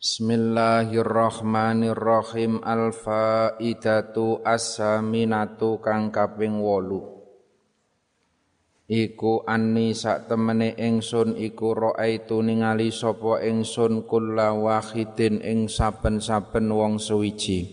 [0.00, 2.64] Bismillahirrahmanirrahim.
[2.64, 14.08] Al-faidatu as-saminatu kang kaping 8 Iku anni sak temene ingsun iku raaitu ningali sapa ingsun
[14.08, 17.68] kulla wahidin ing saben-saben wong suwiji.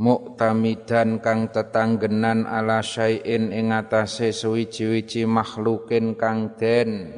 [0.00, 7.12] Muktamidan kang tetanggenan ala syai'in ing atase suwiji-wiji makhlukin kang den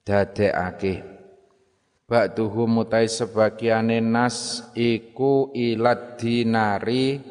[0.00, 1.09] dadekake
[2.10, 7.22] Ba'duhu mutai sebagiane nas iku ilad dinari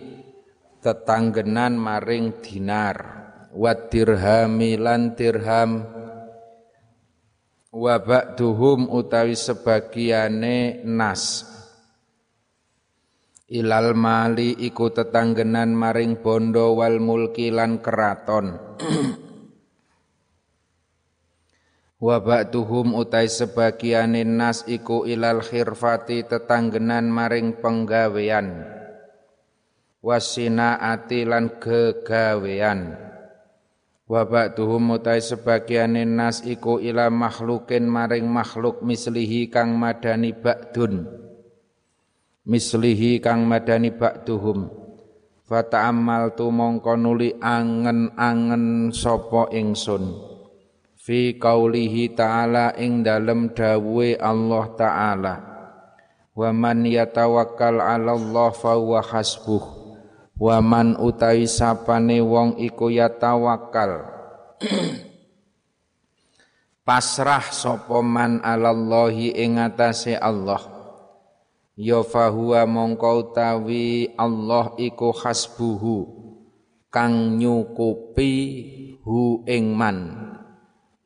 [0.80, 2.98] tetanggenan maring dinar.
[3.52, 5.84] Wa dirhamilan dirham.
[7.76, 11.44] Wa ba'duhum utawi sebagiane nas.
[13.52, 18.56] Ilal mali iku tetanggenan maring bondo wal mulki lan keraton
[22.00, 28.64] Wa ba'duhum utai sebagiane nas iku ilal khirfati tetanggenan maring penggawean.
[30.00, 32.96] Wasina ati lan gegawean.
[34.08, 41.04] Wa ba'duhum utai sebagiane nas iku ila makhlukin maring makhluk mislihi kang madani ba'dun.
[42.48, 44.72] Mislihi kang madani ba'duhum.
[45.44, 50.39] Fata'ammal tu mongko nuli angen-angen sapa ingsun
[51.10, 55.36] fi qaulihi ta'ala ing dalem dawuhe Allah taala.
[56.38, 59.66] Wa man yatawakkal 'ala Allah fa huwa hasbuh.
[60.38, 64.06] Wa man utawi sapane wong iku yatawakkal.
[66.86, 70.62] Pasrah sapa man 'ala Allahi ing atase Allah.
[71.74, 76.22] Ya fahuwa mongko utawi Allah iku hasbuhu.
[76.94, 78.34] Kang nyukupi
[79.02, 80.30] hu ing man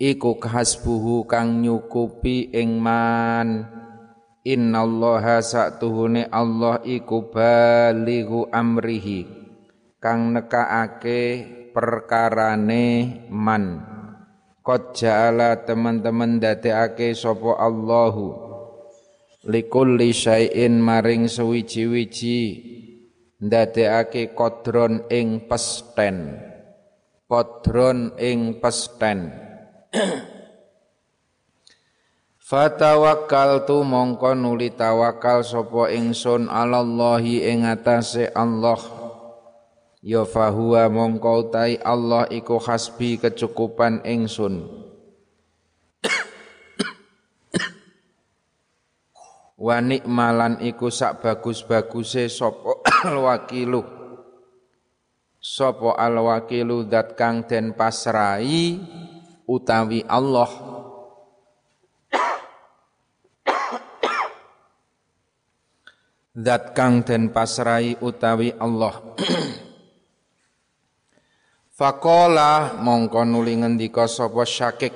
[0.02, 3.70] iku kasbuhu kang nyukupi ing man.
[4.44, 9.24] Innallaha satuhune Allah iku balighu amrihi
[10.04, 13.88] kang nekaake perkarane man.
[14.64, 18.28] Qad ja'ala teman-teman dadekake sapa Allahu
[19.48, 22.40] likulli syai'in maring sewiji-wiji
[23.44, 26.40] ndadekake kodron ing pesten.
[27.28, 29.43] Kodron ing pesten
[32.50, 38.82] Fatawakkal tu mongko nuli tawakal sapa ingsun alallahi ing atase Allah.
[40.04, 44.68] Ya fahuwa mongko utai Allah iku hasbi kecukupan ingsun.
[49.64, 52.82] Wa nikmalan iku sak bagus-baguse sapa
[53.30, 54.04] wakilu
[55.44, 58.80] sapa alwakilu dat kang den pasrai
[59.48, 60.50] utawi Allah.
[66.34, 68.98] Zat kang den pasrai utawi Allah.
[71.78, 74.94] Fakola mongko nuli ngendika sapa syakik.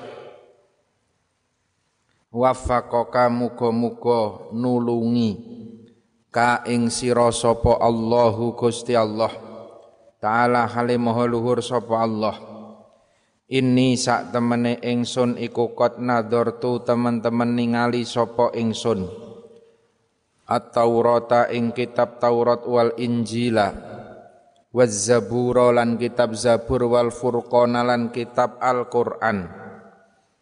[2.33, 5.31] Wafakoka muga-muga nulungi
[6.29, 9.29] ka ing sira sapa Allahu Gusti Allah.
[10.17, 12.56] Ta'ala halim maha luhur sapa Allah
[13.47, 19.07] Ini sak temene ingsun iku kot nadortu teman-teman ningali sopo ingsun.
[20.51, 23.71] At-Taurata ing kitab Taurat wal Injila.
[24.75, 29.47] Waz lan kitab Zabur wal Furqana lan kitab Al-Qur'an.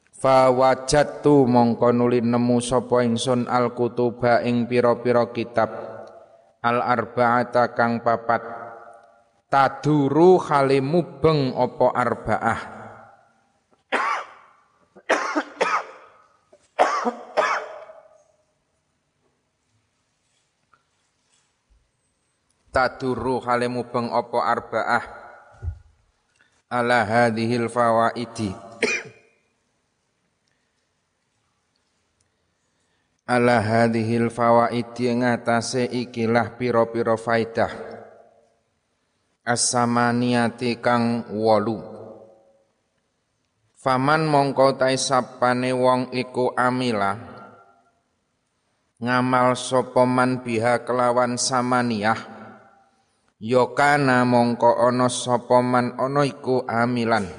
[0.10, 5.70] Fa wajadtu mongko nuli nemu sapa ingsun al-kutuba ing pira-pira kitab.
[6.58, 8.42] Al-arba'ata kang papat.
[9.46, 12.75] Taduru khalimu beng opo arba'ah
[22.76, 25.04] tadurru hale mubeng apa arbaah
[26.68, 28.52] ala hadhil fawaidi.
[33.26, 37.72] Ala hadhil fawaidi ngatasé ikilah pira-pira faidah.
[39.48, 41.96] As-samaniyati kang wolu
[43.86, 47.22] faman mongko tai sapane wong iku amilah
[48.98, 52.35] ngamal sapa man biha kelawan samaniyah
[53.46, 57.30] Yokana mongko ono sapa man ono iku amilan.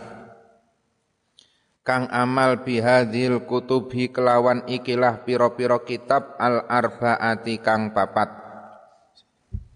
[1.83, 8.31] Kang amal bihadil kutubi kelawan ikilah piro-piro kitab al arbaati kang papat.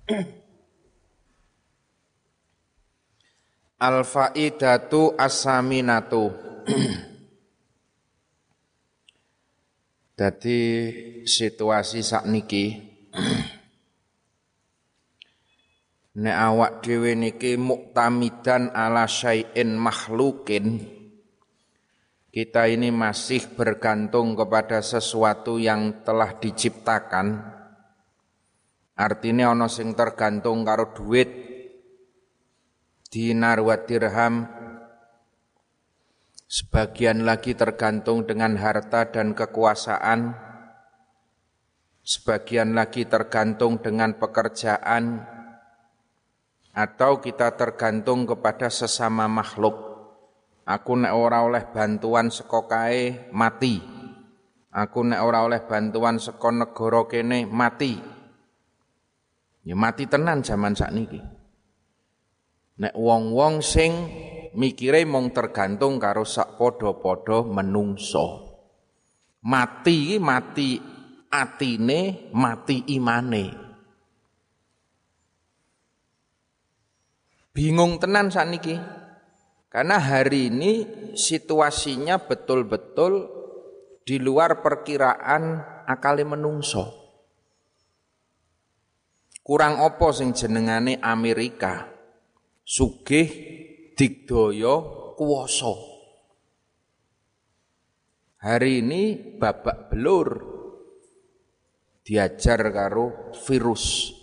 [3.80, 6.28] Al faidatu asaminatu
[10.12, 10.60] Jadi
[11.40, 12.64] situasi sakniki
[16.16, 20.98] nek awak dhewe niki muktamidan ala syai'in makhlukin
[22.30, 27.42] kita ini masih bergantung kepada sesuatu yang telah diciptakan.
[28.94, 31.26] Artinya ono sing tergantung karo duit
[33.10, 34.46] dinar wa dirham.
[36.46, 40.34] Sebagian lagi tergantung dengan harta dan kekuasaan,
[42.02, 45.26] sebagian lagi tergantung dengan pekerjaan,
[46.70, 49.90] atau kita tergantung kepada sesama makhluk.
[50.66, 53.82] Aku nek ora oleh bantuan sekokai mati.
[54.70, 57.98] Aku nek ora oleh bantuan seko negara kene mati.
[59.66, 61.18] Ya mati tenan zaman sakniki.
[62.80, 63.92] Nek wong-wong sing
[64.54, 68.46] mikire mung tergantung karo sak padha-padha menungso.
[69.42, 70.78] Mati mati
[71.28, 73.59] atine, mati imane.
[77.60, 78.72] Bingung tenan sakniki.
[79.68, 80.72] Karena hari ini
[81.12, 83.28] situasinya betul-betul
[84.00, 86.88] di luar perkiraan akali menungso.
[89.44, 91.84] Kurang opo sing jenengane Amerika.
[92.64, 93.28] Sugih
[93.92, 94.80] digdaya
[95.20, 95.76] kuwasa.
[98.40, 100.28] Hari ini babak belur
[102.08, 104.16] diajar karo virus.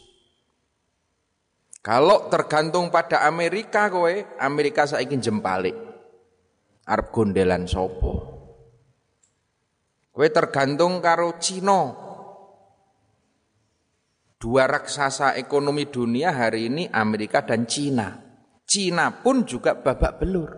[1.88, 4.12] Kalau tergantung pada Amerika kowe,
[4.44, 5.72] Amerika saiki jempalik.
[6.84, 8.12] Arab gondelan sopo.
[10.12, 11.96] Kowe tergantung karo Cina.
[14.36, 18.20] Dua raksasa ekonomi dunia hari ini Amerika dan Cina.
[18.68, 20.52] Cina pun juga babak belur.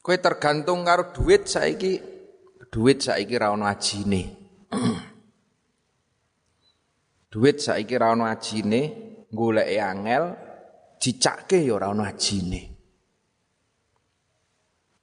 [0.00, 2.00] Kue tergantung karo duit saiki,
[2.72, 4.35] duit saiki ra ono ajine.
[7.36, 8.82] Duit saiki ra ono ajine,
[9.28, 10.24] goleke angel,
[10.96, 12.62] dicakke ya ora ono ajine.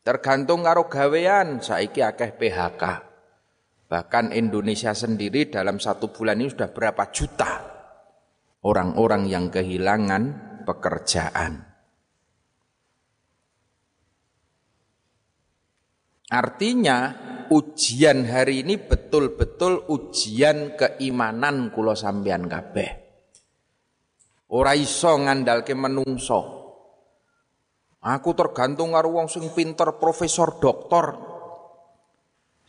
[0.01, 2.83] Tergantung karo gawean saiki akeh PHK.
[3.85, 7.51] Bahkan Indonesia sendiri dalam satu bulan ini sudah berapa juta
[8.65, 10.23] orang-orang yang kehilangan
[10.65, 11.61] pekerjaan.
[16.33, 16.97] Artinya
[17.51, 22.89] ujian hari ini betul-betul ujian keimanan kula sampean kabeh.
[24.53, 26.61] Ora iso ngandalke menungso.
[28.03, 31.33] Aku tergantung karo wong sing pinter, profesor, doktor,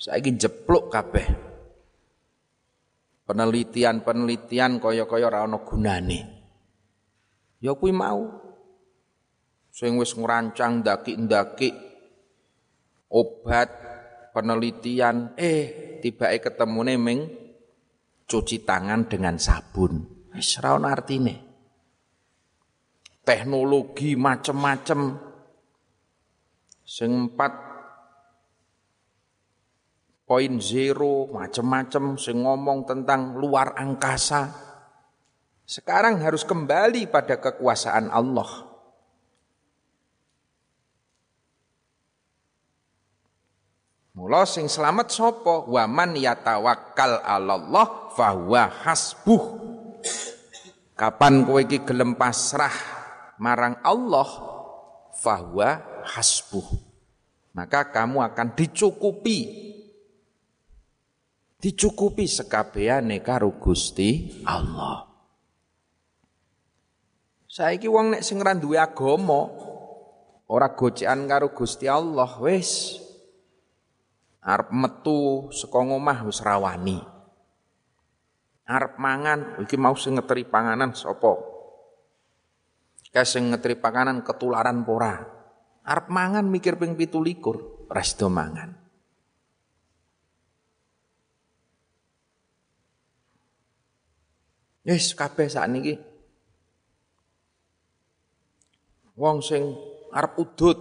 [0.04, 1.26] Saiki jepluk kabeh.
[3.24, 6.20] Penelitian-penelitian kaya-kaya ora ana gunane.
[7.64, 8.28] Ya kuwi mau.
[9.72, 11.72] Sing wis ngrancang ndaki-ndaki
[13.10, 13.72] obat
[14.34, 17.20] penelitian eh tibake ketemune ming
[18.26, 20.26] cuci tangan dengan sabun.
[20.34, 21.54] Wis ana artine.
[23.22, 25.16] Teknologi macem-macem
[26.84, 27.52] sing empat
[30.24, 34.52] poin zero, macam-macam, sing ngomong tentang luar angkasa.
[35.64, 38.73] Sekarang harus kembali pada kekuasaan Allah.
[44.14, 49.42] Mula sing selamat sopo waman yatawakkal Allah fahuwa hasbuh.
[50.94, 52.70] Kapan kowe iki gelem pasrah
[53.42, 54.30] marang Allah
[55.18, 56.62] fahuwa hasbuh.
[57.58, 59.38] Maka kamu akan dicukupi
[61.58, 65.10] dicukupi sekabehane karo Gusti Allah.
[67.50, 69.50] Saiki wong nek sing ora duwe agama
[70.46, 73.02] ora gocekan karo Gusti Allah wis
[74.44, 77.00] arep metu saka omah wis rawani.
[78.64, 81.36] Arep mangan iki mau sing ngeteri panganan sapa?
[83.14, 85.20] Kae sing ngeteri panganan ketularan pora.
[85.84, 88.74] Arep mangan mikir ping 17 resto mangan.
[94.84, 95.96] Yes, kabeh sakniki.
[99.16, 99.72] Wong sing
[100.12, 100.78] arep udut.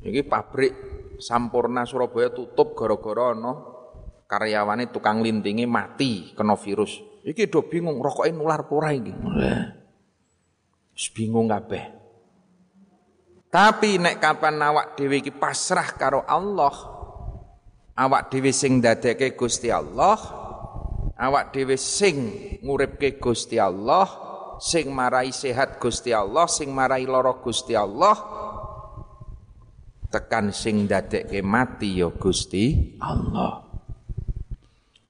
[0.00, 0.89] Iki pabrik
[1.20, 3.52] Sampurna Surabaya tutup gara-gara ana
[4.24, 6.98] karyawane tukang lintingi mati kena virus.
[7.20, 9.12] Iki do bingung rokoke nular ora iki.
[10.96, 12.00] Wis bingung kabeh.
[13.50, 16.70] Tapi nek kapan awak dhewe iki pasrah karo Allah,
[17.98, 20.16] awak dhewe sing dadeke Gusti Allah,
[21.18, 22.30] awak dhewe sing
[22.62, 24.06] nguripke Gusti Allah,
[24.62, 28.14] sing marai sehat Gusti Allah, sing marai lara Gusti Allah,
[30.10, 33.62] tekan sing dadekke mati ya Gusti Allah.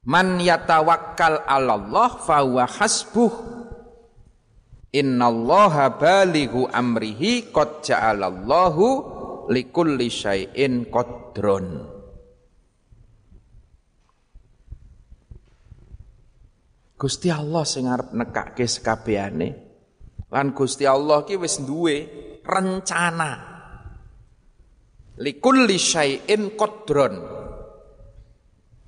[0.05, 3.33] Man yatawakkal 'alallah fa huwa hasbuh.
[4.91, 11.99] Innallaha balighu amrihi qad ja'alallahu likulli syai'in qadrun.
[17.01, 19.49] Gusti Allah sing arep nekake sekabehane
[20.29, 21.97] lan Gusti Allah ki wis duwe
[22.45, 23.50] rencana
[25.21, 27.41] likulli syai'in qadrun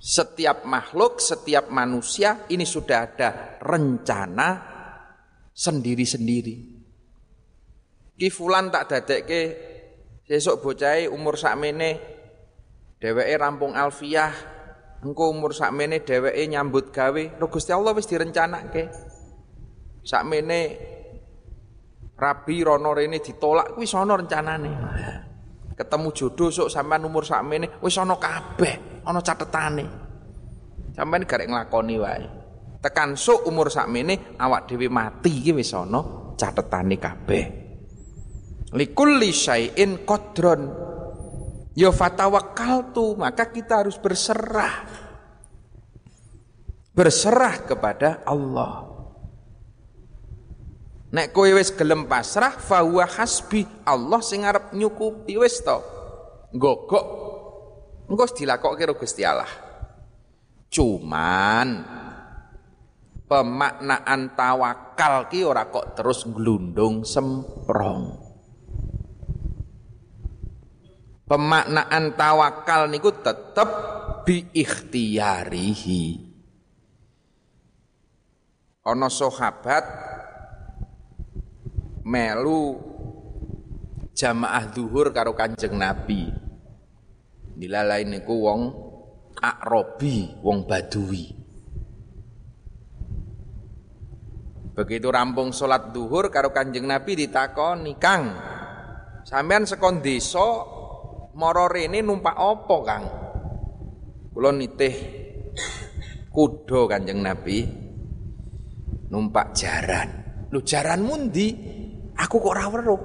[0.02, 3.30] setiap makhluk, setiap manusia ini sudah ada
[3.62, 4.48] rencana
[5.54, 6.54] sendiri-sendiri.
[8.18, 9.40] Ki fulan tak dadekke
[10.26, 11.90] sesuk bocahe umur sakmene
[12.98, 14.34] dheweke rampung alfiah,
[15.06, 18.90] engko umur sakmene dheweke nyambut gawe, lho Gusti Allah wis direncanake.
[20.02, 20.60] Sakmene
[22.18, 25.21] rabi rono rene ditolak kuwi sono rencanane.
[25.82, 29.84] Ketemu jodoh sok sampean umur sakmene wis ana kabeh ana catetane.
[30.94, 32.24] Sampeyan garek nglakoni wae.
[32.78, 37.44] Tekan sok umur sakmene awak dhewe mati iki wis ana catetane kabeh.
[38.78, 40.62] Likulli syai'in qadron.
[41.72, 44.86] Ya fatawakkaltu, maka kita harus berserah.
[46.92, 48.91] Berserah kepada Allah.
[51.12, 55.76] Nek kowe wis gelem pasrah fa hasbi Allah sing arep nyukupi wis to.
[56.56, 57.06] Gogok
[58.12, 59.48] Engko dilakokke karo Gusti Allah.
[60.68, 61.68] Cuman
[63.24, 68.20] pemaknaan tawakal ki ora kok terus glundung semprong.
[71.24, 73.68] Pemaknaan tawakal niku tetep
[74.28, 76.04] bi ikhtiyarihi.
[78.84, 79.84] Ana sahabat
[82.02, 82.78] melu
[84.14, 86.30] jamaah zuhur karo Kanjeng Nabi.
[87.52, 88.60] Dilalai niku wong
[89.38, 91.42] akrobi, wong badui.
[94.72, 98.32] Begitu rampung sholat duhur karo kanjeng Nabi ditakoni, Kang,
[99.20, 100.64] sampean sekon desa
[101.36, 103.04] mara rene numpak apa, Kang?
[104.32, 104.96] Kula nitih
[106.32, 107.68] kuda kanjeng Nabi
[109.12, 110.08] numpak jaran.
[110.48, 111.71] Lu jaran mundi?
[112.22, 113.02] Aku kok ora weruh.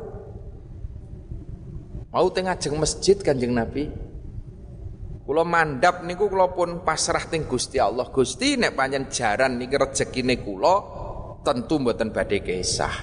[2.14, 3.90] Mau tengah jeng masjid kanjeng Nabi.
[5.28, 8.08] Kula mandap niku kula pun pasrah ting Gusti Allah.
[8.14, 10.76] Gusti nek panjen jaran niki rezekine kula
[11.44, 12.96] tentu mboten badhe kesah.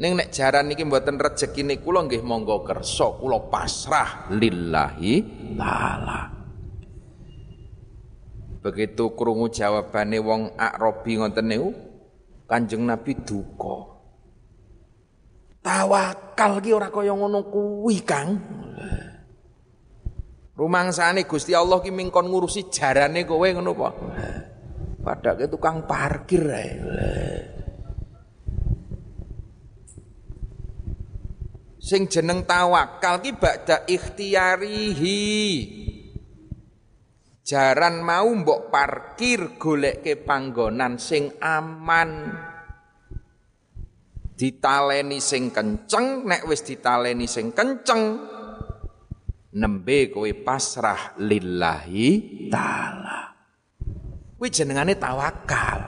[0.00, 5.14] Ning nek jaran niki mboten rezekine kula nggih monggo kersa kula pasrah lillahi
[5.58, 6.20] taala.
[8.64, 11.70] Begitu krungu jawabane wong Arabi ngoten niku
[12.46, 13.95] Kanjeng Nabi duka.
[15.66, 18.38] Tawakal ki ora kaya ngono kuwi, Kang.
[20.54, 23.88] Rumangsane Gusti Allah ki mingkon ngurusi jarane kowe ngono apa?
[25.02, 26.70] Padake tukang parkir ae.
[31.82, 35.22] Sing jeneng tawakal ki ba'da ikhtiyarihi.
[37.42, 42.10] Jaran mau mbok parkir goleke panggonan sing aman.
[44.36, 48.20] Ditaleni sing kenceng, nek wis ditaleni sing kenceng,
[49.56, 52.08] nembe kowe pasrah lillahi
[52.52, 53.32] taala.
[54.36, 55.80] Kuwi jenengane tawakal.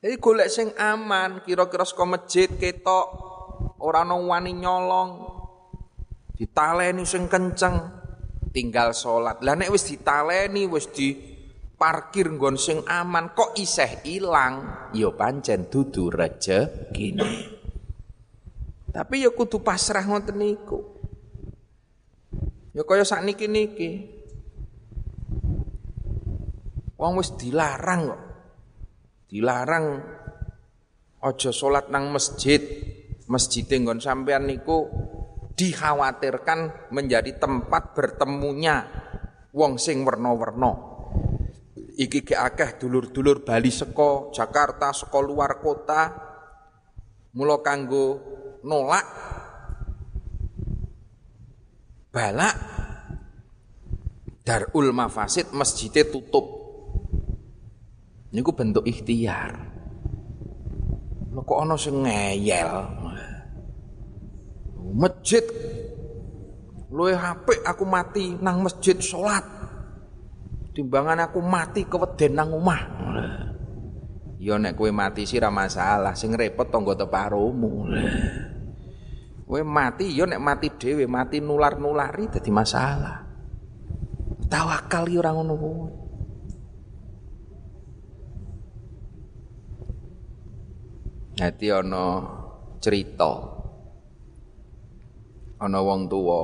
[0.00, 3.08] Jadi golek sing aman, kira-kira saka masjid ketok
[3.80, 5.10] ora ana wani nyolong.
[6.36, 7.88] Ditaleni sing kenceng,
[8.52, 9.40] tinggal salat.
[9.40, 11.29] Lah nek wis ditaleni wis di
[11.80, 17.56] parkir nggon sing aman kok iseh ilang, ya pancen dudu rezekine.
[18.92, 20.84] Tapi ya kudu pasrah ngoten niku.
[22.76, 24.20] Ya kaya sakniki-niki.
[27.00, 28.22] Wong wis dilarang kok.
[29.32, 29.84] Dilarang
[31.24, 32.60] aja salat nang masjid.
[33.30, 34.90] Masjid nggon sampean niku
[35.54, 38.84] dikhawatirkan menjadi tempat bertemunya
[39.54, 40.90] wong sing werna-werna.
[42.00, 46.08] Iki ge akeh dulur-dulur Bali seko Jakarta, seko luar kota.
[47.36, 48.16] Mula kanggo
[48.64, 49.04] nolak.
[52.08, 52.56] Balak.
[54.40, 56.46] Darul mafasid masjidnya tutup.
[58.32, 59.52] Ini ku bentuk ikhtiar.
[61.36, 62.72] Lo kok ono sing ngeyel?
[64.96, 65.44] Masjid.
[66.88, 69.59] Luwe HP aku mati nang masjid sholat
[70.72, 72.82] timbangan aku mati keweden nang omah
[74.40, 77.92] Ya nek kowe mati sih ra masalah, sing repot tangga teparomu.
[79.44, 83.20] Kowe mati ya nek mati dhewe, mati nular-nulari dadi masalah.
[84.48, 85.90] Tawakal ya ora ngono kuwi.
[91.36, 92.04] Dadi ana
[92.80, 93.32] cerita.
[95.60, 96.42] Ana wong tuwa.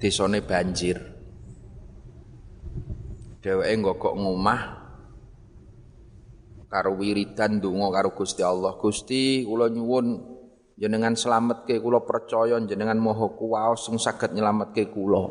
[0.00, 1.15] Desane banjir.
[3.46, 4.60] Dheweke nggokok ngomah
[6.66, 8.74] karo wiridan donga karo Gusti Allah.
[8.74, 10.18] Gusti kula nyuwun
[10.74, 15.30] jenengan slametke kula percaya jenengan maha kuwaos sing saged nyelametke kula.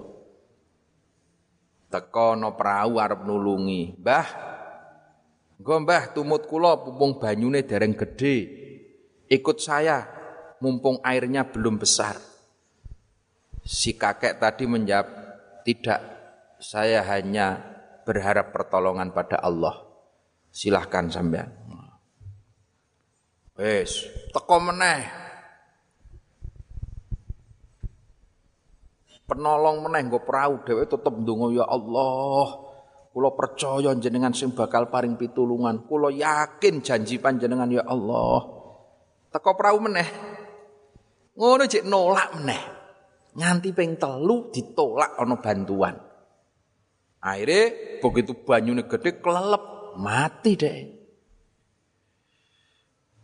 [1.91, 3.99] Teka ana prau arep nulungi.
[3.99, 4.27] Mbah.
[5.59, 8.47] Nggo Mbah tumut kula pumpung banyune dereng gedhe.
[9.27, 10.07] Ikut saya
[10.63, 12.15] mumpung airnya belum besar.
[13.59, 15.03] Si kakek tadi menjawab,
[15.67, 16.01] "Tidak.
[16.63, 17.74] Saya hanya
[18.05, 19.81] berharap pertolongan pada Allah.
[20.53, 21.51] Silahkan sampean.
[23.55, 25.03] Wes, teko meneh.
[29.25, 32.61] Penolong meneh nggo perahu dhewe tetep ndonga ya Allah.
[33.09, 35.87] Kula percaya jenengan sing bakal paring pitulungan.
[35.87, 38.43] Kula yakin janji panjenengan ya Allah.
[39.33, 40.07] Teko perahu meneh.
[41.33, 42.61] Ngono jek nolak meneh.
[43.35, 46.04] Nganti ping telu ditolak ana bantuan.
[47.25, 47.73] Akhirnya
[48.05, 50.79] begitu banyune gede kelelep, mati deh.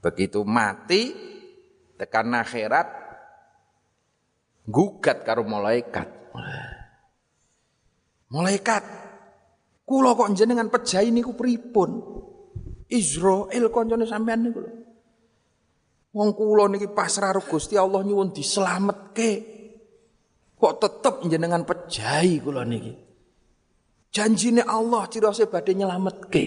[0.02, 1.14] Begitu mati,
[2.02, 2.90] tekan akhirat,
[4.66, 6.10] gugat karo malaikat.
[8.34, 8.84] Malaikat,
[9.86, 12.02] kula kok jenengan pejahi niku pripun?
[12.90, 14.66] Israel koncone sampean niku.
[16.12, 19.32] Wong kula niki pasrah Gusti Allah nyuwun dislametke.
[20.58, 23.11] Kok tetep jenengan pejahi kula niki?
[24.12, 26.44] Janjine Allah cirose badhe nyelametke.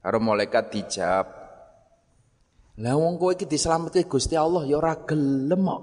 [0.00, 1.26] Karo malaikat dijawab.
[2.80, 5.82] Lah wong kowe iki dislametke Gusti Allah ya ora gelem kok.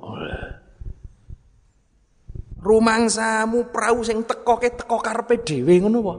[2.58, 6.14] Rumangsamu prau sing teko ke teko karepe dhewe ngono apa?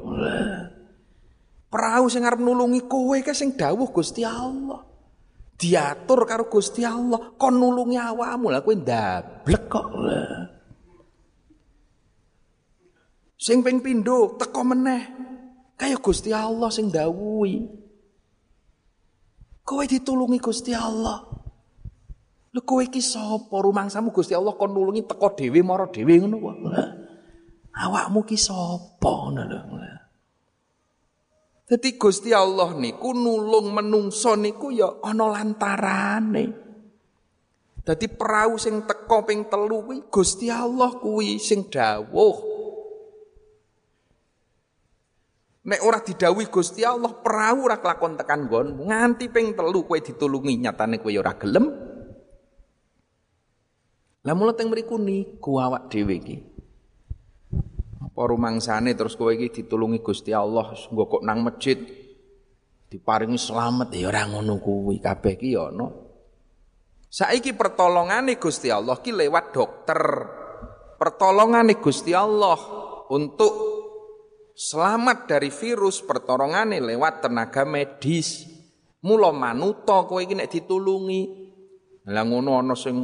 [1.67, 4.87] Prau sing arep nulungi kowe ke sing dawuh Gusti Allah.
[5.59, 9.87] Diatur karo Gusti Allah, kon nulungi awakmu lah kowe ndablek kok.
[13.39, 15.03] Sing ping pindho teko meneh.
[15.79, 17.63] Kaya Gusti Allah sing dawuhi.
[19.63, 21.23] Kowe ditulungi Gusti Allah.
[22.51, 23.63] Lho kowe iki sapa?
[23.63, 26.57] Rumangsamu Gusti Allah kon nulungi teko dhewe mara dhewe ngono kok.
[27.79, 29.59] Awakmu ki sapa ngono lho.
[31.69, 36.67] Dadi Gusti Allah niku nulung menungso niku ya ana lantarane.
[37.87, 42.58] Perahu sing teko ping telu kuwi Gusti Allah kuwi sing dawuh.
[45.69, 50.65] Nek ora didawi Gusti Allah, perahu ora kelakon tekan nggon, nganti ping telu kowe ditulungi
[50.65, 51.69] nyatane kowe ora gelem.
[54.25, 56.37] Lah mulo teng mriku niku awak dhewe iki.
[58.01, 61.77] Apa rumangsane terus kowe iki ditulungi Gusti Allah, nggo kok nang masjid
[62.89, 65.93] diparingi selamat ya ora ngono kuwi kabeh ki ya ana.
[67.13, 70.01] Saiki pertolongane Gusti Allah ki lewat dokter.
[70.97, 72.57] Pertolongane Gusti Allah
[73.13, 73.78] untuk
[74.59, 78.51] selamat dari virus pertolongane lewat tenaga medis.
[78.99, 81.23] Mula manuta kowe iki nek ditulungi.
[82.11, 82.99] Lah ngono ana sing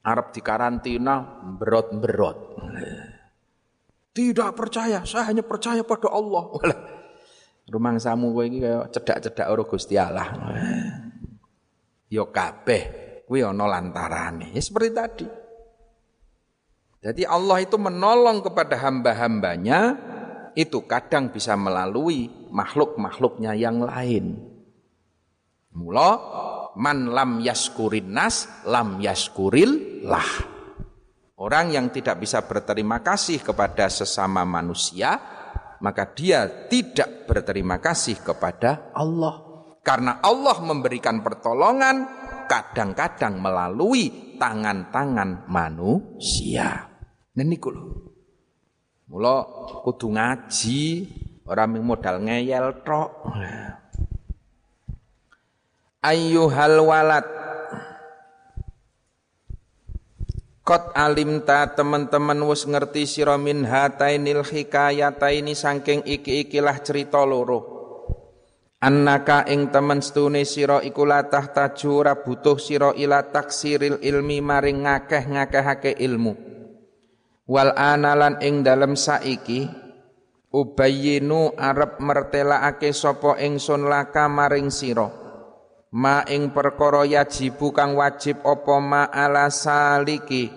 [0.00, 2.38] arep dikarantina berot-berot.
[4.16, 6.48] Tidak percaya, saya hanya percaya pada Allah.
[7.68, 10.32] Rumangsamu kowe iki kaya cedak-cedak karo Gusti Allah.
[12.08, 12.82] Ya kabeh
[13.28, 14.56] kuwi ana lantarane.
[14.56, 15.28] Ya seperti tadi.
[16.98, 20.08] Jadi Allah itu menolong kepada hamba-hambanya
[20.58, 24.42] itu kadang bisa melalui makhluk-makhluknya yang lain.
[25.70, 26.10] Mula
[26.74, 30.58] man lam yaskurin nas lam yaskuril lah.
[31.38, 35.14] Orang yang tidak bisa berterima kasih kepada sesama manusia,
[35.78, 39.46] maka dia tidak berterima kasih kepada Allah.
[39.86, 42.02] Karena Allah memberikan pertolongan
[42.50, 46.90] kadang-kadang melalui tangan-tangan manusia.
[47.38, 47.70] Nah, niku
[49.08, 49.40] Mula
[49.88, 50.84] kudu ngaji,
[51.48, 53.08] ora mung modal ngeyel tok.
[56.04, 57.26] Ayyuhal walad
[60.60, 67.64] Kot alimta teman-teman wis ngerti sira min hatainil hikayataini saking iki-ikilah cerita loro.
[68.84, 75.96] Annaka ing temen stune sira iku latah tajura butuh sira ila taksiril ilmi maring ngakeh-ngakehake
[75.96, 76.47] ilmu
[77.48, 79.64] wal analan ing dalem saiki
[80.52, 85.08] ubayyinu arep mertelaake sapa ingsun laka maring sira.
[85.88, 90.52] Ma ing perkara yajibu kang wajib apa ma ala saliki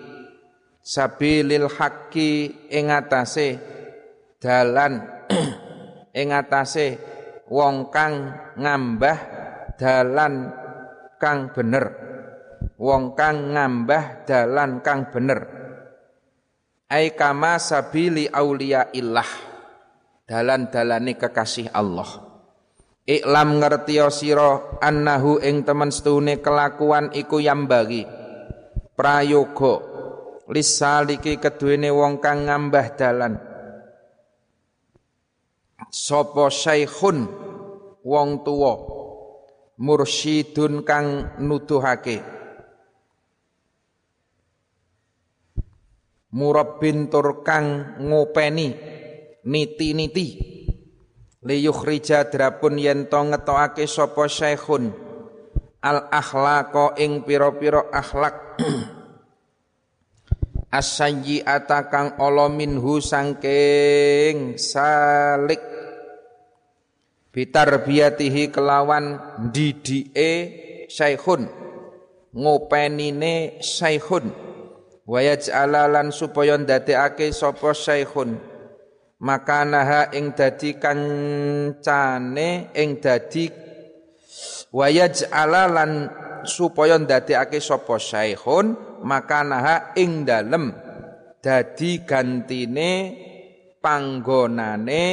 [0.84, 3.56] sabilil haqqi ing atase
[4.36, 5.00] dalan
[6.20, 7.00] ing atase
[7.48, 9.18] wong kang ngambah
[9.80, 10.52] dalan
[11.16, 11.84] kang bener.
[12.76, 15.61] Wong kang ngambah dalan kang bener
[16.92, 19.26] ai kama sabili aulia illah.
[20.28, 22.28] Dalan-dalane kekasih Allah.
[23.08, 28.04] Iklam ngertiya sira annahu ing temen setune kelakuan iku yambagi.
[28.92, 29.88] Prayoga.
[30.52, 33.34] Lisaliki keduwene wong kang ngambah dalan.
[35.88, 37.24] Sapa syaikhun
[38.04, 38.74] wong tuwa.
[39.82, 42.31] Mursyidun kang nuduhake
[46.32, 48.68] murabbin tur kang ngopeni
[49.44, 50.28] niti-niti.
[51.42, 54.94] Liyukhrija drapun yen to ngetokake sapa syekhun.
[55.82, 58.62] Al akhlaqa ing pira-pira akhlak.
[60.78, 65.60] Asayyi'ata kang ala minhu sangking salik.
[67.34, 69.18] Bitarbiyatihi kelawan
[69.50, 70.32] didike
[70.86, 71.50] syekhun.
[72.32, 73.58] Ngopenine
[75.02, 78.38] syekhun wayaj'alalan supaya ndadekake sapa syekhun
[79.18, 83.50] makanaha ing dadi kancane ing dadi
[84.72, 85.92] wayaj'ala lan
[86.42, 90.74] supaya ndadekake sapa syaikhun makanaha ing dalem
[91.42, 92.90] dadi gantine
[93.82, 95.04] panggonane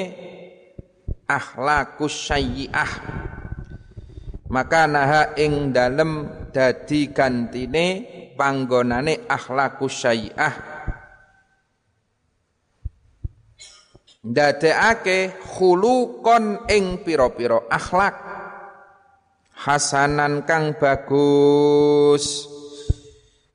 [1.29, 2.93] akhlakus sayyi'ah.
[4.49, 7.85] Makanaha ing dalem dadi gantine
[8.39, 10.79] panggonane akhlakus sayyi'ah
[14.23, 18.15] ndadekake khulukon ing pira-pira akhlak.
[19.59, 22.47] Hasanan kang bagus.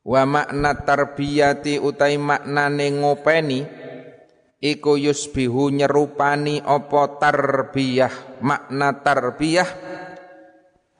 [0.05, 3.65] Wa makna tarbiyati utai maknane ngopeni
[4.61, 9.69] iku yusbihu nyerupani apa tarbiyah makna tarbiyah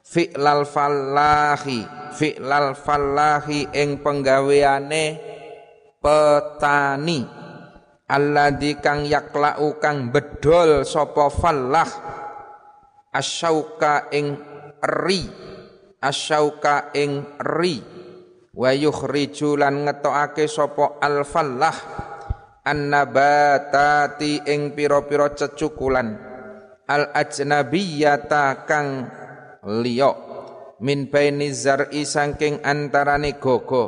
[0.05, 1.81] fi'lal fallahi.
[2.15, 5.05] Fi'lal fallahi ing penggaweane
[5.99, 7.19] petani.
[8.05, 11.89] Alladzi kang yaklau kang bedol sapa fallah.
[13.09, 14.37] Asyauka ing
[15.01, 15.25] ri.
[15.97, 17.81] Asyauka ing ri.
[18.55, 21.75] Wa yukhriju lan ngetokake sapa al fallah.
[22.61, 26.13] Annabatati ing pira-pira cecukulan.
[26.85, 29.09] Al ajnabiyata kang
[29.65, 30.13] liya.
[30.85, 33.85] Min baini zar'i saking antarane gogo.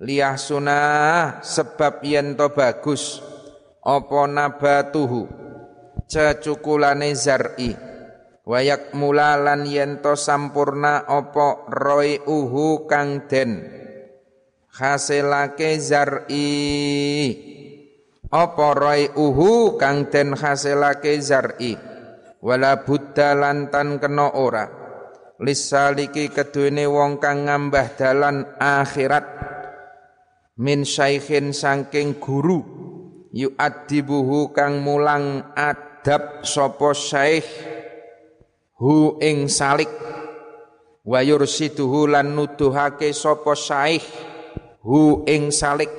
[0.00, 3.20] Liyah sunah sebab yen to bagus.
[3.84, 5.28] Apa nabatuhu?
[6.06, 7.74] Cecukulane zar'i.
[8.46, 13.66] Wayak mulalan yento sampurna apa roi uhu kang den.
[14.70, 16.54] Hasilake zar'i.
[18.30, 21.74] Apa roi uhu kang den hasilake zar'i?
[22.38, 24.75] Wala buddha lantan kena ora
[25.40, 29.26] lisaliki keduene wong kang ngambah dalan akhirat.
[30.56, 32.64] Min syaikhin saking guru.
[33.36, 37.48] Yu'addibuhu kang mulang adab sapa syaikh.
[38.80, 39.92] Hu ing salik.
[41.04, 44.08] Wa yursiduhu lan nuduhake sapa syaikh.
[44.80, 45.92] Hu ing salik.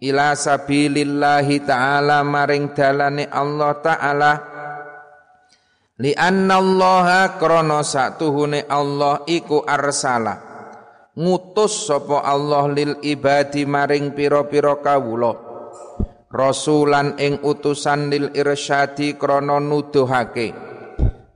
[0.00, 4.49] Ila sabilillahi ta'ala maring dalane Allah ta'ala
[6.00, 10.48] li anna Allah krana satuhune Allah iku arsala.
[11.20, 15.36] Ngutus sapa Allah lil ibadi maring pira-pira kawula.
[16.30, 20.56] Rasulan ing utusan lil irsyadi krana nuduhake.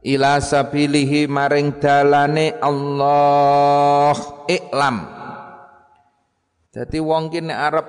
[0.05, 4.17] Ila sabilihi maring dalane Allah.
[4.49, 4.97] Iklam.
[6.73, 7.87] Dadi wong ki arep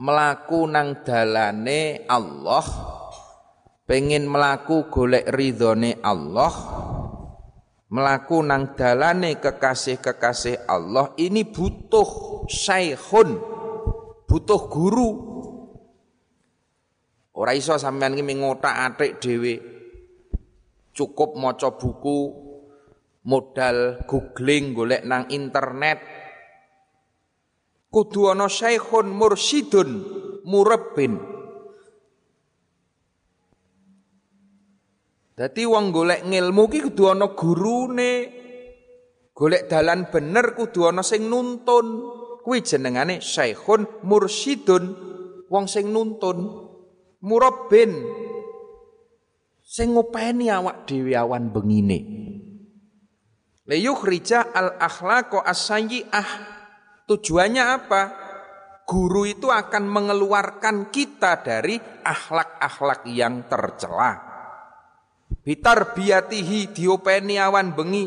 [0.00, 2.99] melaku nang dalane Allah
[3.90, 6.54] pengen melaku golek ridhone Allah
[7.90, 13.34] melaku nang dalane kekasih-kekasih Allah ini butuh syaikhun
[14.30, 15.10] butuh guru
[17.40, 19.54] Ora iso sampean iki ngotak-atik dhewe.
[20.92, 22.18] Cukup maca buku,
[23.24, 26.04] modal googling golek nang internet.
[27.88, 29.88] Kudu ana syaikhun mursyidun
[30.44, 31.39] murabbin.
[35.40, 38.12] Dadi wong golek ngilmu ki kudu ana gurune.
[39.32, 42.12] Golek dalan bener kudu ana sing nuntun.
[42.44, 44.84] Kuwi jenengane syaikhun mursyidun,
[45.48, 46.68] wong sing nuntun.
[47.20, 48.00] murabbin
[49.60, 51.98] sing ngopeni awak dhewe awan bengine
[53.68, 56.28] liyukhrija al akhlaqa as-sayyi'ah
[57.04, 58.02] tujuannya apa
[58.88, 64.29] guru itu akan mengeluarkan kita dari akhlak-akhlak yang tercela
[65.44, 68.06] bitar biatihi diopeni awan bengi.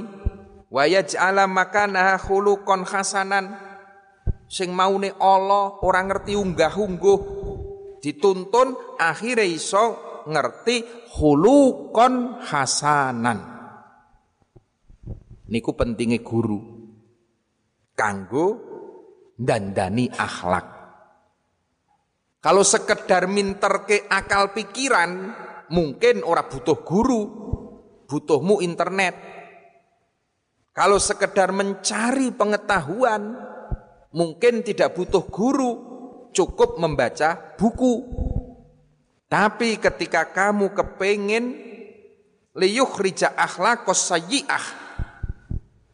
[0.73, 3.53] Wa yaj'ala makanaha khuluqan hasanan
[4.49, 7.19] sing maune Allah orang ngerti unggah-ungguh.
[8.01, 9.85] Dituntun akhirnya iso
[10.27, 13.53] ngerti khuluqan hasanan
[15.53, 16.59] niku pentingnya guru.
[17.93, 18.47] Kanggo
[19.37, 20.67] dandani akhlak.
[22.43, 25.31] Kalau sekedar minter ke akal pikiran,
[25.71, 27.21] mungkin orang butuh guru,
[28.09, 29.15] butuhmu internet.
[30.73, 33.37] Kalau sekedar mencari pengetahuan,
[34.11, 35.71] mungkin tidak butuh guru,
[36.33, 38.03] cukup membaca buku.
[39.29, 41.45] Tapi ketika kamu kepingin
[42.57, 44.65] liyuh rija akhlakos sayyi'ah,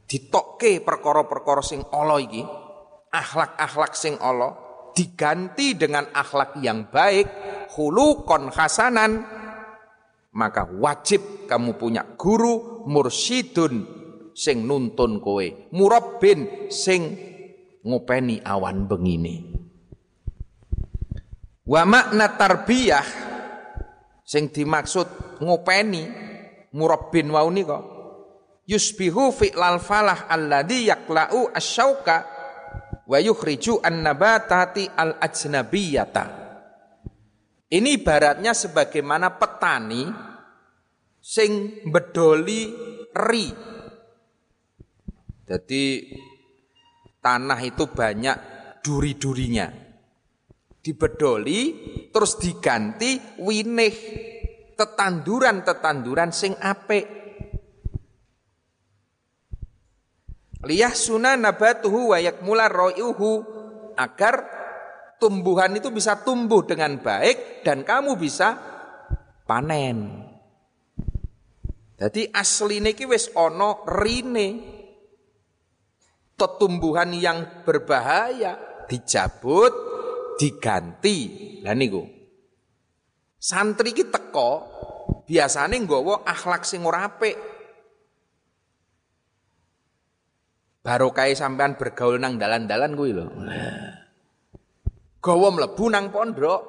[0.07, 2.43] ditokke perkara-perkara sing Allah iki,
[3.11, 4.55] akhlak-akhlak sing Allah,
[4.91, 7.27] diganti dengan akhlak yang baik,
[7.77, 9.23] hulukon hasanan,
[10.33, 13.85] maka wajib kamu punya guru mursyidun
[14.33, 17.17] sing nuntun kowe, murabbin sing
[17.83, 19.35] ngopeni awan bengine.
[21.69, 23.07] Wa makna tarbiyah
[24.25, 26.05] sing dimaksud ngopeni
[26.73, 27.81] murabbin wau nika
[28.69, 32.25] yusbihu fi'lal falah alladhi yakla'u asyauka
[33.09, 36.38] wa yukhriju an-nabatati al-ajnabiyata.
[37.69, 40.09] Ini ibaratnya sebagaimana petani
[41.21, 42.65] sing bedoli
[43.13, 43.47] ri.
[45.45, 45.83] Jadi
[47.21, 48.37] tanah itu banyak
[48.81, 49.69] duri-durinya.
[50.81, 51.61] Dibedoli
[52.09, 53.95] terus diganti winih
[54.73, 57.05] tetanduran-tetanduran sing apik.
[60.65, 62.65] Liyah sunnah nabatuhu wa yakmula
[63.99, 64.58] agar
[65.19, 68.55] tumbuhan itu bisa tumbuh dengan baik dan kamu bisa
[69.43, 70.25] panen.
[71.99, 74.79] Jadi asli niki wis ono rine.
[76.39, 78.55] Tumbuhan yang berbahaya
[78.87, 79.75] dicabut,
[80.39, 81.59] diganti.
[81.59, 81.99] Lah niku.
[83.35, 84.51] Santri ki teko
[85.27, 87.35] biasane nggawa akhlak sing ora apik.
[90.79, 93.27] Barokai sampean bergaul nang dalan-dalan kuwi lho.
[95.19, 96.61] Gawa mlebu nang pondok.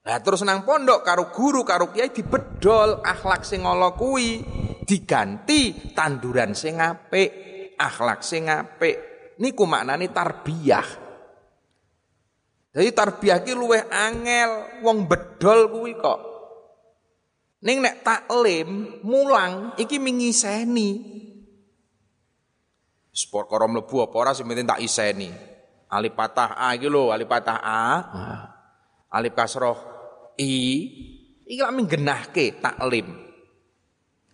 [0.00, 3.92] Lah terus nang pondok karo guru karo kiai dibedol akhlak sing ala
[4.84, 7.30] diganti tanduran sing apik,
[7.76, 8.96] akhlak sing apik.
[9.40, 10.88] Niku maknane tarbiyah.
[12.70, 16.20] Jadi tarbiyah ki luweh angel wong bedol kuwi kok.
[17.64, 21.18] Ning nek taklim mulang iki mingiseni.
[23.10, 25.49] Sport karo mlebu apa ora sing penting tak iseni.
[25.90, 27.82] Alif patah A iki lho, alif patah A.
[29.10, 29.78] Alif kasroh
[30.38, 30.54] I.
[31.50, 33.10] Iki lak minggenahke taklim.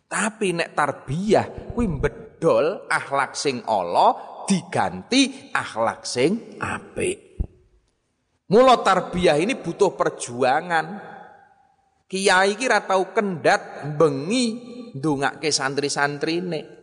[0.07, 7.41] Tapi nek tarbiyah kuwi bedol akhlak sing Allah diganti akhlak sing apik.
[8.53, 10.87] Mula tarbiyah ini butuh perjuangan.
[12.07, 14.45] Kiai iki ra tau kendat bengi
[14.95, 16.77] ndongake santri-santrine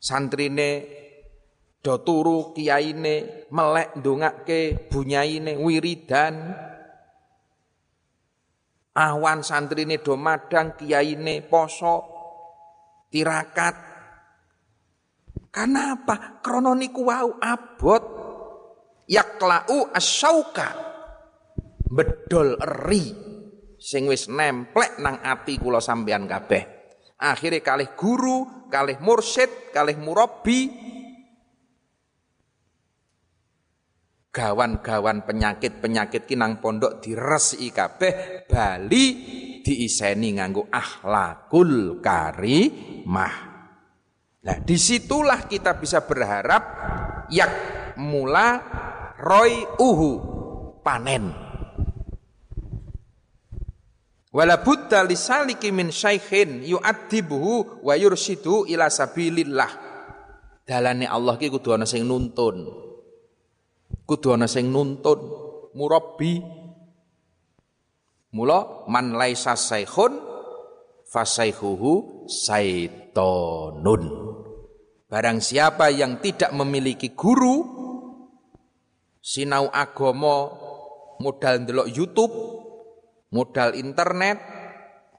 [0.00, 0.70] santrine
[1.80, 6.36] do turu kiyaine melek ndongake bunyaine wiridan.
[8.96, 12.04] Awan santrine do madang kiyaine poso
[13.08, 13.76] tirakat.
[15.50, 18.04] Karena apa krana niku wau abot.
[19.10, 20.68] Yaklau asyauka.
[21.90, 23.30] Bedol eri
[23.80, 26.78] sing wis nemplek nang ati kula sampeyan kabeh.
[27.20, 30.70] Akhirnya kalih guru, kalih mursyid, kalih murabi,
[34.30, 39.04] gawan-gawan penyakit-penyakit kinang pondok diresi kabeh bali
[39.60, 43.34] diiseni nganggo akhlakul karimah.
[44.40, 46.62] Nah, di situlah kita bisa berharap
[47.28, 47.52] yak
[48.00, 48.48] mula
[49.20, 50.12] roy uhu
[50.80, 51.28] panen.
[54.30, 59.90] Wala budda lisaliki min syaikhin yu'adzibuhu wa yursidu ila sabilillah.
[60.62, 62.89] Dalane Allah ki kudu ana sing nuntun.
[64.10, 65.22] Kudu ana sing nuntun,
[65.78, 66.42] murabbi.
[68.34, 70.18] Mula man laisa saikhun
[71.06, 74.02] fasaihuhu saitonun.
[75.06, 77.62] Barang siapa yang tidak memiliki guru
[79.22, 80.58] sinau agama
[81.22, 82.34] modal ndelok YouTube,
[83.30, 84.42] modal internet,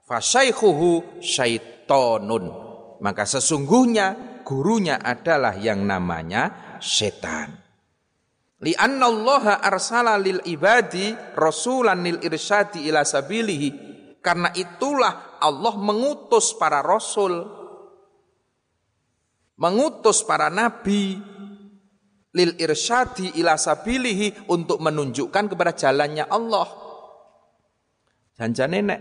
[0.04, 2.44] fasyaikhuhu syaitonun.
[3.00, 7.61] Maka sesungguhnya gurunya adalah yang namanya setan.
[8.62, 13.90] Lianna Allah arsala lil ibadi rasulan lil irsyadi ila sabilihi.
[14.22, 17.42] Karena itulah Allah mengutus para rasul,
[19.58, 21.18] mengutus para nabi
[22.30, 26.70] lil irsyadi ila sabilihi untuk menunjukkan kepada jalannya Allah.
[28.38, 29.00] Janjane nek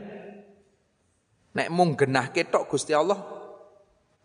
[1.54, 3.22] nek mung genah ketok Gusti Allah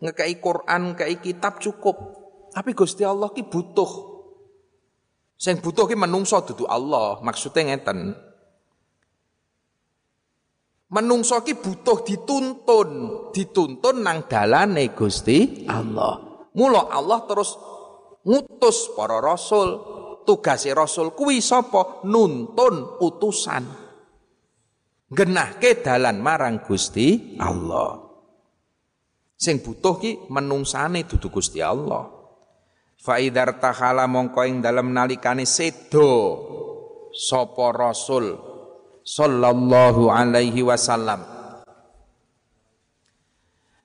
[0.01, 2.25] ngekei Quran, ngekei kitab cukup.
[2.57, 4.16] Tapi Gusti Allah ki butuh
[5.37, 8.17] Sing butuh ki menungso dudu Allah, maksudnya ngeten.
[10.89, 12.89] Menungso ki butuh dituntun,
[13.29, 16.17] dituntun nang dalane Gusti Allah.
[16.57, 17.53] Mula Allah terus
[18.25, 19.95] ngutus para rasul.
[20.25, 22.03] Tugase rasul kuwi sapa?
[22.03, 23.63] Nuntun utusan.
[25.07, 27.95] Genahke dalan marang Gusti Allah.
[29.37, 32.16] Sing butuh ki menungsane dudu Gusti Allah.
[32.97, 36.41] Faidar tahala mongko ing dalem nalikane sedo
[37.13, 38.35] sapa rasul
[39.05, 41.23] sallallahu alaihi wasallam.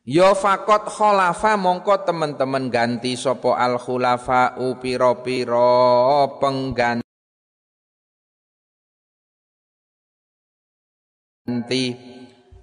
[0.03, 7.05] Ya fakot khulafa mongko teman-teman ganti sopo al khulafa piro-piro pengganti.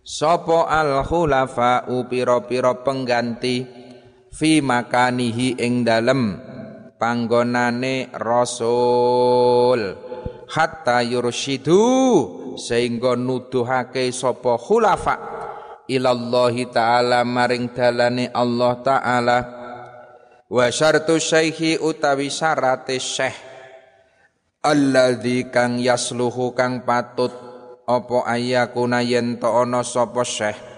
[0.04, 3.79] Sopo al khulafa piro-piro pengganti
[4.34, 6.38] fi makanihi ing dalem
[7.00, 10.08] panggonane rasul.
[10.50, 11.86] Hatta yursyidu
[12.58, 15.16] sehingga nuduhake sapa khulafa
[15.86, 19.40] ilallahi taala maring dalane Allah taala.
[20.50, 23.50] Wa syartu syaihi utawi syarate syekh
[24.60, 27.32] alladzi kang yasluhu kang patut
[27.88, 30.69] apa ayakuna yen ana sapa syekh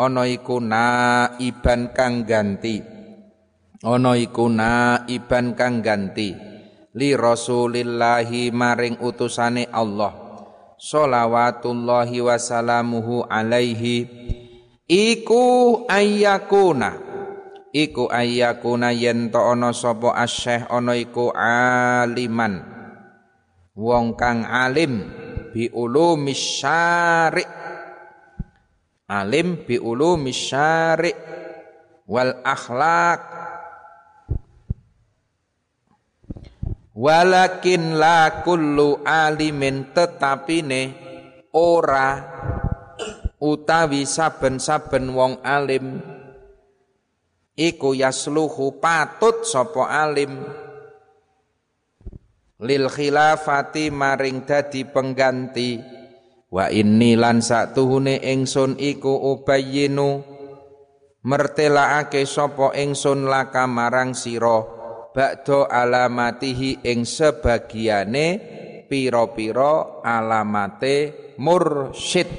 [0.00, 2.80] ana iku naiban kang ganti.
[3.84, 6.32] Ana iku naiban kang ganti.
[6.96, 10.16] Li rasulillahi maring utusane Allah.
[10.80, 14.08] Sholawatullahi wasalamuhu alaihi.
[14.88, 15.44] Iku
[15.84, 16.96] ayyakuna.
[17.70, 22.64] Iku ayyakuna yen to ana sapa asyeh ana iku aliman.
[23.78, 25.06] Wong kang alim
[25.54, 27.59] bi ulumis syari'
[29.10, 31.18] alim bi ulumi syari'
[32.06, 33.20] wal akhlak
[36.94, 40.94] walakin la kullu alimin tetapine
[41.50, 42.22] ora
[43.42, 45.98] utawi saben-saben wong alim.
[47.56, 50.32] Iku yasluhu patut sapa alim.
[52.60, 55.99] Lil khilafati maring dadi pengganti
[56.50, 60.26] Wa inni lan satuhune ingsun iku ubayyinu
[61.22, 64.58] mertelaake sapa ingsun laka marang sira
[65.14, 68.26] ba'da alamatihi ing sebagiane
[68.90, 72.30] pira-pira alamate mursyid.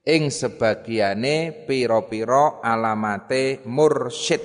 [0.00, 4.40] Ing sebagiane pira-pira alamate mursyid.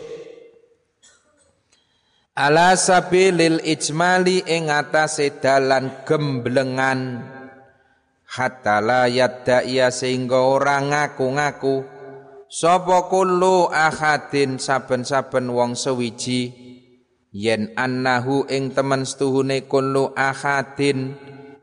[2.35, 7.23] Ala sabilil ijmali ing atase dalan gemblengan
[8.35, 11.87] hatta la yadda'iya sehingga orang ngaku-ngaku.
[12.51, 16.51] Sapa kullu ahadin saben-saben wong sewiji.
[17.35, 21.15] Yen annahu ing temen setuhune kullu ahadin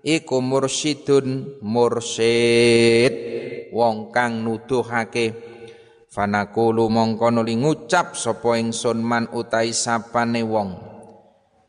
[0.04, 3.12] iku mursyidun mursyid.
[3.72, 5.52] Wong kang nuduhake.
[6.12, 10.76] Fanaqulu mongko nuli ngucap sapa ingsun man utai sapane wong.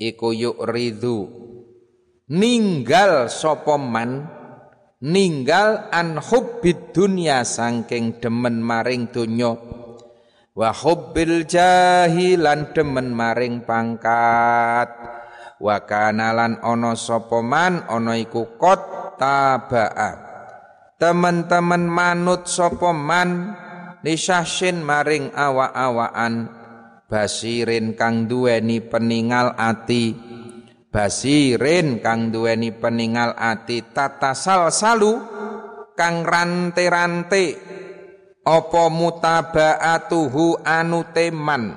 [0.03, 1.43] Iku yuk ridhu
[2.27, 4.42] ninggal sapa man
[5.03, 9.59] ninggal an hubbid dunya sangking demen maring donya.
[10.55, 14.89] Wa hubbil demen maring pangkat.
[15.59, 20.31] Wa kanalan ana sapa man ana iku kot tabaa.
[20.95, 23.59] Teman-teman manut sapa man
[24.07, 26.47] lisahsin maring awa-awaan
[27.11, 30.15] basirin kang duweni peningal ati
[30.93, 35.17] basirin kang duweni peningal ati tata sal salu
[35.97, 37.57] kang rante-rante
[38.45, 41.73] apa mutabaatuhu anu teman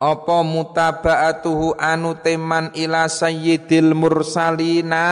[0.00, 5.08] apa mutabaatuhu anu teman ila sayyidil mursalina?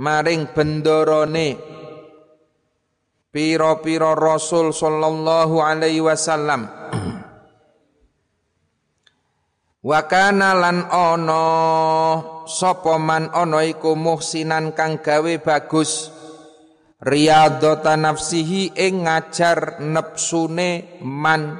[0.00, 1.60] Maring bendorone
[3.28, 6.79] piro-piro rasul sallallahu alaihi wasallam
[9.80, 11.44] Wa kana lan ana
[12.44, 16.12] sapa man ana iku muhsinan kang gawe bagus.
[17.00, 21.56] Riyadhata nafsihi ing ngajar nepsune man.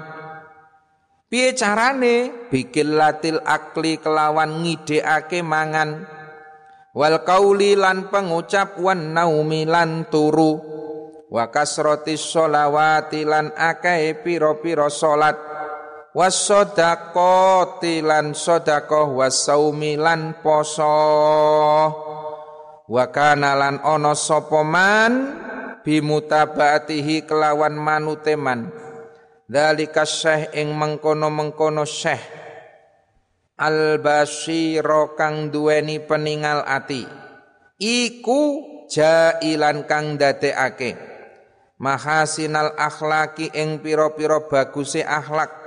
[1.32, 2.44] Piye carane?
[2.52, 6.04] Bikin latil akli kelawan ngidekake mangan.
[6.92, 10.60] Wal kauli lan pengucap wan naumi lan turu.
[11.32, 15.49] Wa kasrati sholawati lan akae pira-pira salat
[16.16, 20.96] wasodakoti lan sodakoh wasaumi lan poso.
[22.90, 25.12] Wakana lan ono sopoman
[25.86, 28.66] bimutabatihi kelawan manuteman
[29.46, 32.42] dalika syekh ing mengkono-mengkono syekh.
[33.61, 37.06] Al basiro kang duweni peningal ati.
[37.78, 38.42] Iku
[38.90, 41.11] jailan kang dadekake
[41.80, 45.59] mahasinal akhlaki ing pira-pira baguse akhlak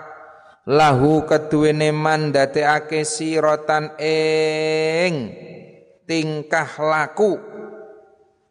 [0.63, 5.13] lahu keduwene mandateake sirotan ing
[6.07, 7.39] tingkah laku.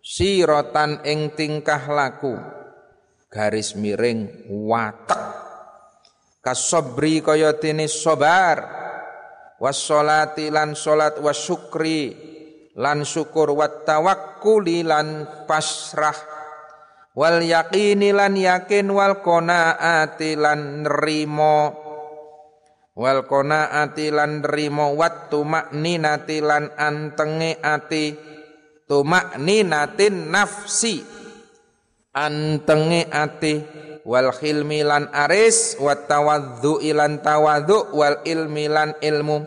[0.02, 2.34] Sirotan ing tingkah laku.
[3.32, 5.22] Garis miring watek
[6.42, 8.60] kasobri kaya dene sabar
[9.56, 12.30] wassolati lan salat wasyukri.
[12.72, 16.16] Lan syukur wat tawakkuli lan pasrah.
[17.12, 21.82] Wal yaqini lan yakin wal qanaati lan nerimo
[22.93, 28.16] wal qanaati lan nrimo wat tumakninati lan antenge ati.
[28.88, 31.01] Tumakninatin nafsi
[32.12, 33.55] antenge ati.
[34.03, 39.47] Wal khilmi lan aris wat tawaddu ilan tawaddu wal ilmi lan ilmu.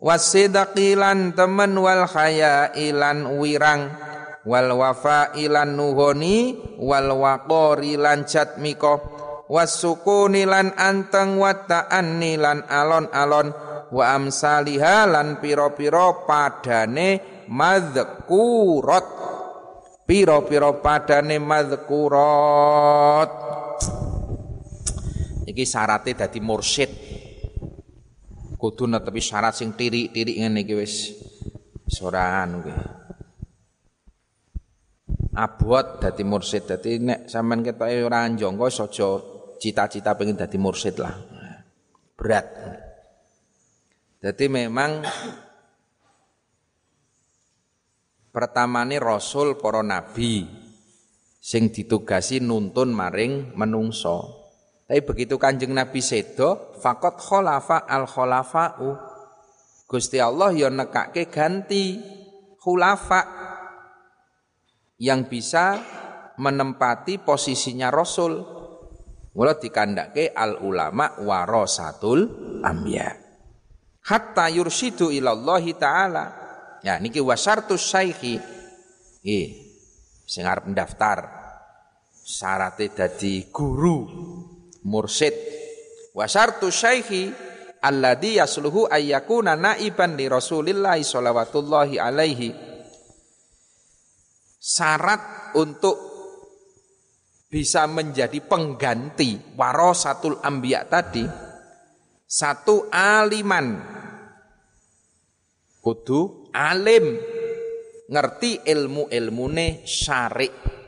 [0.00, 3.90] Wasidaqi lan temen wal khaya ilan wirang.
[4.46, 9.19] Wal wafa ilan nuhoni wal waqori lan jatmiko
[9.50, 13.48] wasukuni lan anteng wa ta'anni lan alon-alon.
[13.90, 19.06] Wa amsaliha lan piro-piro padane madhkurat.
[20.06, 23.30] Piro-piro padane madhkurat.
[25.50, 26.90] Iki syaratnya dadi mursyid.
[28.54, 30.94] Kudu netepi syarat sing tirik-tirik ngene iki wis.
[32.06, 32.62] Ora anu
[35.34, 36.70] abot dadi mursyid.
[36.70, 38.86] Dadi nek sampean ketoke ora njongko aja
[39.60, 41.12] cita-cita pengen jadi mursid lah.
[42.16, 42.48] Berat.
[44.20, 45.04] Jadi memang
[48.32, 50.44] pertama ini rasul para nabi
[51.40, 54.40] sing ditugasi nuntun maring menungso.
[54.84, 58.90] Tapi begitu kanjeng Nabi sedo, fakot kholafa al kholafa'u.
[59.86, 61.94] Gusti Allah ya nekake ganti
[62.58, 63.22] khulafa
[64.98, 65.78] yang bisa
[66.42, 68.59] menempati posisinya Rasul.
[69.30, 72.26] Mula dikandake al ulama warasatul
[72.66, 73.14] anbiya.
[74.10, 76.24] Hatta yursidu ilallahi taala.
[76.82, 78.40] Ya niki wasartus syaikhi.
[79.22, 79.48] Nggih.
[80.26, 81.40] Sing arep ndaftar
[82.24, 84.06] syaratnya dadi guru
[84.86, 85.34] mursid.
[86.14, 87.30] Wasartus syaikhi
[87.82, 92.50] alladhi yasluhu ayyakuna naiban li Rasulillah sallallahu alaihi.
[94.60, 96.09] Syarat untuk
[97.50, 101.26] bisa menjadi pengganti warasatul ambiya tadi
[102.24, 103.98] satu aliman.
[105.80, 107.18] Kudu alim
[108.06, 110.78] ngerti ilmu-ilmune syari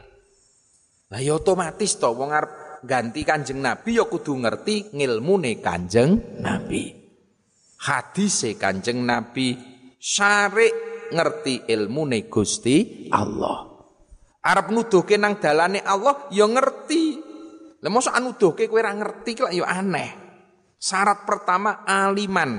[1.12, 6.88] lah ya otomatis to wong arep ganti Kanjeng Nabi ya kudu ngerti ngilmune Kanjeng Nabi.
[7.84, 9.52] Hadise Kanjeng Nabi
[10.00, 10.72] syari
[11.12, 13.71] ngerti ilmune Gusti Allah
[14.42, 17.22] Arab nuduhke nang dalane Allah ya ngerti.
[17.82, 20.10] Lah mosok nuduhke kowe ora ngerti kok ya aneh.
[20.82, 22.58] Syarat pertama aliman.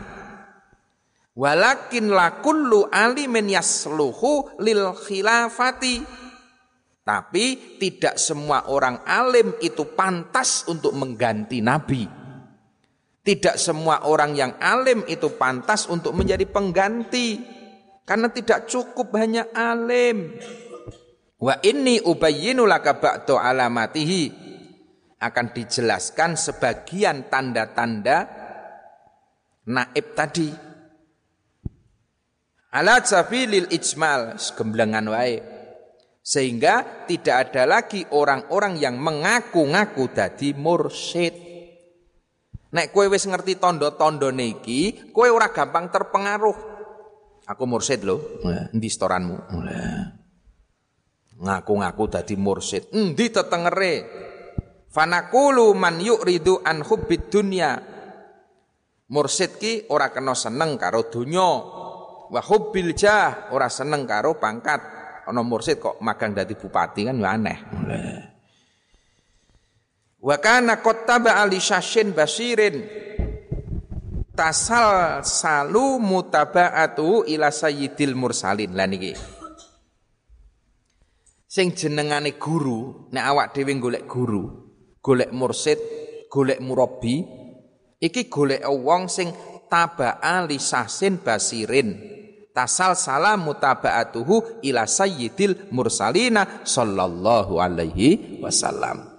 [1.36, 6.24] Walakin la kullu alimin yasluhu lil khilafati.
[7.04, 12.08] Tapi tidak semua orang alim itu pantas untuk mengganti nabi.
[13.24, 17.44] Tidak semua orang yang alim itu pantas untuk menjadi pengganti.
[18.08, 20.40] Karena tidak cukup hanya alim.
[21.44, 24.32] Wa inni ubayyinu laka ba'du alamatihi
[25.20, 28.32] akan dijelaskan sebagian tanda-tanda
[29.68, 30.48] naib tadi.
[32.72, 35.44] Ala sabilil ijmal, gemblengan wae.
[36.24, 41.36] Sehingga tidak ada lagi orang-orang yang mengaku-ngaku dadi mursyid.
[42.72, 46.58] Nek kowe wis ngerti tondo-tondo niki, kowe ora gampang terpengaruh.
[47.52, 48.40] Aku mursyid lho,
[48.72, 49.52] endi storanmu?
[51.44, 53.96] Ngaku-ngaku dadi mursid endi tetengere?
[54.94, 57.82] Fanaqulu man yuridu an hubbid dunya.
[59.10, 61.52] Mursid ki ora kena seneng karo donya.
[62.30, 64.82] Wa hubbil jah ora seneng karo pangkat.
[65.26, 67.58] Ana mursid kok magang dadi bupati kan ya aneh.
[70.22, 73.02] Wa kana qattaba ali syashin basirin.
[74.34, 78.78] Tasal salu mutaba'atu ila sayyidil mursalin.
[78.78, 79.14] Lah niki
[81.54, 84.44] sing jenengane guru nek awak dhewe golek guru
[84.98, 85.78] golek mursid
[86.26, 87.22] golek murabi
[88.02, 89.30] iki golek wong sing
[89.74, 92.14] taba'a lisasin basirin.
[92.54, 99.10] Tasal salam mutaba'atuhu ila sayyidil mursalina sallallahu alaihi wasallam.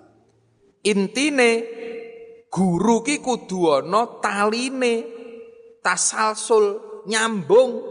[0.86, 1.66] Intine
[2.46, 5.10] guru ki kudu ana taline.
[5.82, 6.78] Tasalsul
[7.10, 7.82] nyambung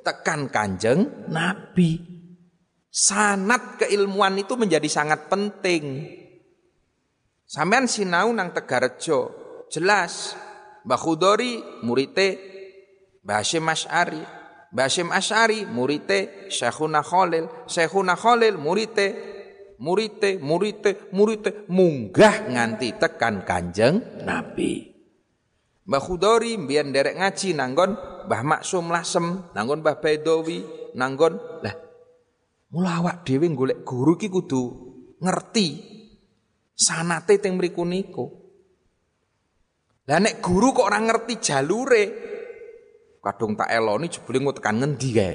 [0.00, 2.15] tekan kanjeng nabi
[2.96, 6.08] sanat keilmuan itu menjadi sangat penting.
[7.44, 9.36] Sampean sinau nang Tegarejo,
[9.68, 10.32] jelas.
[10.88, 12.40] Mbah Khudori murite.
[13.20, 14.22] Mbah Hasyim Asy'ari.
[14.72, 16.48] Mbah Asy'ari murite.
[16.48, 19.36] Syekhuna Khalil, Syekhuna Khalil murite.
[19.76, 21.68] Murite murite murite.
[21.68, 24.88] Munggah nganti tekan Kanjeng Nabi.
[25.86, 27.94] Mbah Khudori mbiyen derek ngaji nanggon
[28.26, 30.66] Mbah Maksum Lasem, nanggon Mbah Baidowi,
[30.98, 31.38] nanggon.
[31.62, 31.85] Lah
[32.72, 34.62] mula awak dhewe golek guru ki kudu
[35.22, 35.66] ngerti
[36.76, 38.26] sanate teng mriku niku.
[40.06, 42.04] Lah nek guru kok ora ngerti jalure,
[43.18, 45.34] kadung tak eloni jebule engko tekan ngendi kae.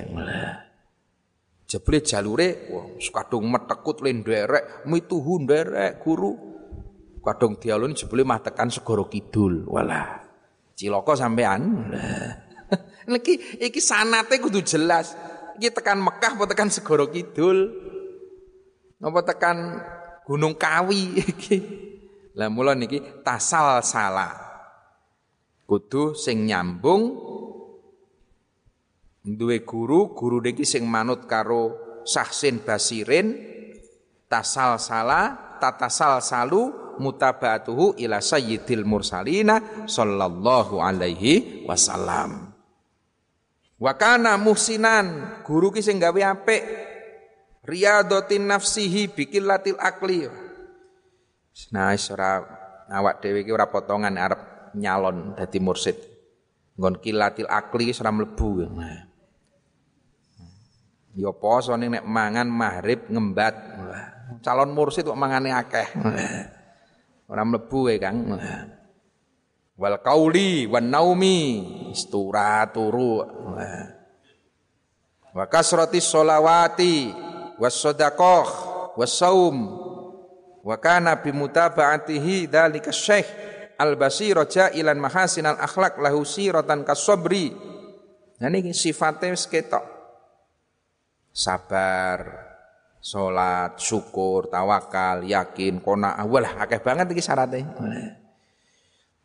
[1.67, 6.31] Jebule jalure wah kadung metekut le nderek, mituhu nderek guru.
[7.21, 9.67] Kadung dialoni jebule mah tekan segoro kidul.
[9.67, 10.23] Walah.
[10.73, 11.61] Cilaka sampean.
[13.11, 15.13] Iki iki sanate kudu jelas.
[15.61, 17.69] Iki tekan Mekah apa tekan segoro kidul?
[18.97, 19.77] Apa tekan
[20.25, 21.57] Gunung Kawi iki.
[22.33, 24.33] Lah mula niki tasal salah.
[25.69, 27.13] Kudu sing nyambung
[29.21, 31.77] duwe guru, guru niki sing manut karo
[32.09, 33.37] Sahsin Basirin
[34.25, 42.50] tasal salah, tatasal salu mutabatuhu ila sayyidil mursalina sallallahu alaihi wasallam.
[43.81, 46.61] Wa kana muhsinan, guru ki sing gawe apik.
[47.65, 50.29] Riyadatin nafsihi bikillatil akli.
[51.73, 52.31] Nah ora
[52.93, 55.97] awak dhewe iki ora potongan arep nyalon dadi mursid.
[56.77, 58.49] Nggon kilatil akli ora mlebu.
[58.69, 59.09] Nah.
[61.11, 63.55] ya poso ning nek mangan maghrib ngembat?
[64.45, 65.89] Calon mursid kok mangane akeh.
[67.31, 68.29] Ora mlebu e Kang
[69.81, 73.25] wal qauli wan naumi istura turu
[75.33, 77.09] wa kasratis sholawati
[77.57, 78.45] was-sadaqah
[78.93, 79.57] was-saum
[80.61, 83.25] wa kana bi mutaba'atihi dzalika syekh
[83.81, 87.49] al-basir jailan mahasinal akhlak lahu siratan kasabri
[88.37, 89.85] nah ini sifatnya wis ketok.
[91.31, 92.49] Sabar
[93.01, 97.65] salat syukur tawakal yakin kona awal akeh banget iki syaratnya.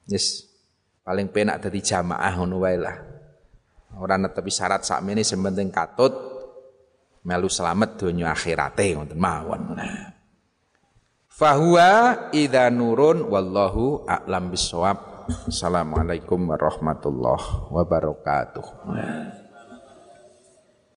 [0.06, 0.45] Yes
[1.06, 2.96] paling penak dadi jamaah ngono wae lah
[4.02, 6.10] ora netepi syarat sakmene sing penting katut
[7.26, 9.78] melu selamat dunia akhirate ngoten mawon.
[11.26, 11.90] Fahuwa
[12.32, 15.26] idza nurun wallahu a'lam bisawab.
[15.50, 18.66] Assalamualaikum warahmatullahi wabarakatuh.